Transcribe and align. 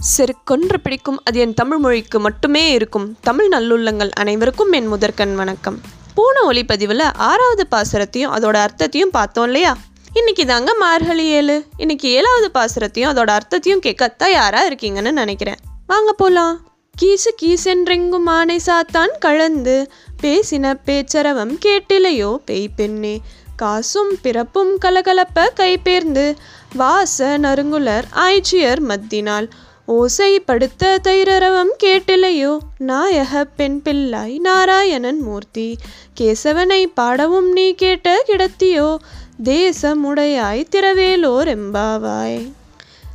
செருக்கொன்று 0.00 0.80
பிடிக்கும். 0.80 1.22
அது 1.24 1.40
என் 1.40 1.54
தமிழ் 1.54 1.78
மொழிக்கு 1.78 2.20
மட்டுமே 2.20 2.72
இருக்கும். 2.72 3.16
தமிழ் 3.20 3.52
நல்லுள்ளங்கள் 3.52 4.10
அனைவருக்கும் 4.10 4.72
என் 4.72 4.86
முதற்கண் 4.86 5.34
வணக்கம். 5.34 5.80
போன 6.14 6.40
ஒளிப்பதிவில் 6.50 7.12
ஆறாவது 7.14 7.66
பாசுரத்தையும் 7.70 8.32
அதோட 8.32 8.54
அர்த்தத்தையும் 8.54 9.10
பார்த்தோம் 9.10 9.44
இல்லையா? 9.44 9.76
இன்னைக்கு 10.12 10.46
தாங்க 10.46 10.74
மார்கழி 10.74 11.24
ஏழு. 11.24 11.64
இன்னைக்கு 11.76 12.08
ஏழாவது 12.08 12.50
பாசுரத்தையும் 12.54 13.12
அதோட 13.12 13.26
அர்த்தத்தையும் 13.26 13.80
கேட்க 13.80 14.08
தயாராக 14.08 14.68
இருக்கீங்கன்னு 14.70 15.10
நினைக்கிறேன். 15.10 15.56
வாங்க 15.86 16.12
போலாம். 16.12 16.68
கீசு 16.96 17.34
கீசென்றெங்கும் 17.42 18.26
ஆனை 18.26 18.60
சாத்தான் 18.66 19.10
கலந்து 19.18 19.92
பேசின 20.22 20.74
பேச்சரவம் 20.86 21.58
கேட்டிலையோ 21.64 22.36
பேய் 22.36 22.68
பெண்ணே 22.76 23.20
காசும் 23.56 24.18
பிறப்பும் 24.22 24.78
கலகலப்ப 24.84 25.48
கைபேர்ந்து 25.56 26.36
வாச 26.74 27.38
நறுங்குலர் 27.38 28.02
ஆய்ச்சியர் 28.14 28.80
மத்தினால். 28.80 29.48
ஓசை 29.90 30.40
படுத்த 30.40 31.00
தைரரவம் 31.04 31.72
கேட்டிலையோ? 31.82 32.58
நாயக 32.78 33.44
பெண் 33.44 33.80
பிள்ளாய் 33.84 34.38
நாராயணன் 34.38 35.20
மூர்த்தி 35.20 35.76
கேசவனை 36.20 36.84
பாடவும் 36.94 37.52
நீ 37.52 37.74
கேட்ட 37.74 38.24
கிடத்தியோ? 38.26 38.96
தேசமுடையாய் 39.44 40.62
திரவேலோர் 40.70 41.48
எம்பாவாய் 41.48 42.52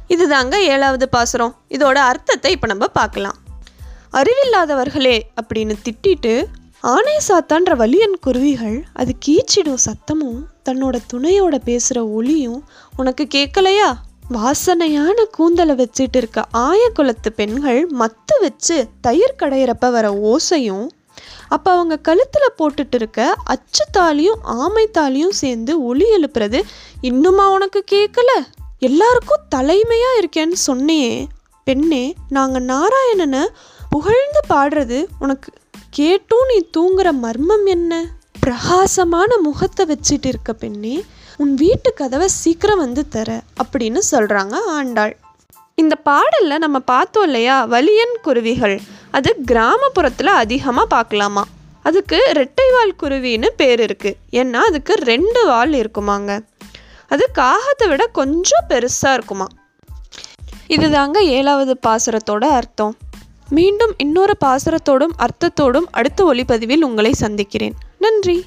இதுதாங்க 0.09 0.55
ஏழாவது 0.55 1.09
பாசுரம். 1.09 1.55
இதோட 1.69 1.95
அர்த்தத்தை 1.95 2.51
இப்போ 2.51 2.67
நம்ம 2.67 2.87
பார்க்கலாம். 2.87 3.37
அறிவில்லாதவர்களே 4.13 5.21
அப்படின்னு 5.41 5.75
திட்டிட்டு 5.83 6.45
ஆனை 6.79 7.17
சாத்தான்ற 7.27 7.75
வலியன் 7.75 8.19
குருவிகள் 8.21 8.83
அது 8.93 9.15
கீச்சிடும் 9.25 9.83
சத்தமும் 9.85 10.41
தன்னோட 10.69 10.95
துணையோட 11.13 11.55
பேசுகிற 11.63 12.07
ஒளியும் 12.07 12.63
உனக்கு 12.97 13.27
கேட்கலையா? 13.35 13.93
வாசனையான 14.33 15.25
கூந்தலை 15.31 15.75
வச்சுட்டு 15.75 16.15
இருக்க 16.15 16.45
ஆயக்குளத்து 16.53 17.29
பெண்கள் 17.35 17.87
மத்து 17.99 18.39
வச்சு 18.39 18.87
தயிர் 19.01 19.35
கடையிறப்ப 19.39 19.91
வர 19.91 20.11
ஓசையும் 20.11 20.87
அப்போ 21.47 21.71
அவங்க 21.71 21.97
கழுத்தில் 21.97 22.53
போட்டுட்டு 22.57 22.95
இருக்க 22.95 23.35
அச்சுத்தாலியும் 23.49 24.39
ஆமைத்தாலியும் 24.45 25.29
சேர்ந்து 25.29 25.83
ஒளி 25.83 26.05
எழுப்புறது 26.17 26.63
இன்னுமா 27.01 27.49
உனக்கு 27.49 27.83
கேட்கல 27.91 28.43
எல்லாருக்கும் 28.79 29.41
தலைமையாக 29.49 30.19
இருக்கேன்னு 30.19 30.53
சொன்னியே. 30.67 31.25
பெண்ணே 31.63 32.13
நாங்கள் 32.29 32.65
நாராயணனை 32.65 33.47
புகழ்ந்து 33.89 34.41
பாடுறது 34.49 35.05
உனக்கு 35.19 35.53
கேட்டும் 35.89 36.45
நீ 36.47 36.69
தூங்குற 36.77 37.11
மர்மம் 37.11 37.65
என்ன? 37.65 38.05
பிரகாசமான 38.45 39.37
முகத்தை 39.37 39.83
வச்சுட்டு 39.91 40.27
இருக்க 40.31 40.53
பெண்ணே 40.53 40.95
உன் 41.37 41.53
வீட்டு 41.53 41.89
கதவை 41.93 42.27
சீக்கிரம் 42.27 42.77
வந்து 42.77 43.03
தர 43.07 43.29
அப்படின்னு 43.61 44.01
சொல்கிறாங்க 44.11 44.55
ஆண்டாள். 44.77 45.13
இந்த 45.75 45.95
பாடலில் 45.95 46.63
நம்ம 46.65 46.79
பார்த்தோம் 46.79 47.23
இல்லையா 47.23 47.55
வலியன் 47.65 48.13
குருவிகள். 48.21 48.75
அது 49.11 49.35
கிராமப்புறத்தில் 49.51 50.31
அதிகமாக 50.43 50.87
பார்க்கலாமா? 50.87 51.43
அதுக்கு 51.83 52.19
ரெட்டை 52.39 52.67
வால் 52.75 52.93
குருவின்னு 53.03 53.49
பேர் 53.61 53.81
இருக்குது 53.87 54.19
ஏன்னா 54.41 54.61
அதுக்கு 54.69 54.93
ரெண்டு 55.11 55.45
வால் 55.45 55.73
இருக்குமாங்க. 55.81 56.39
அது 57.07 57.25
காகத்தை 57.39 57.87
விட 57.87 58.05
கொஞ்சம் 58.19 58.69
பெருசாக 58.69 59.17
இருக்குமா? 59.17 59.47
இதுதாங்க 60.67 61.17
ஏழாவது 61.37 61.75
பாசுரத்தோட 61.87 62.45
அர்த்தம். 62.59 62.95
மீண்டும் 63.49 63.95
இன்னொரு 63.97 64.35
பாசுரத்தோடும் 64.45 65.17
அர்த்தத்தோடும் 65.25 65.89
அடுத்த 65.91 66.19
ஒளிப்பதிவில் 66.33 66.83
உங்களை 66.83 67.11
சந்திக்கிறேன். 67.11 67.75
நன்றி. 68.05 68.37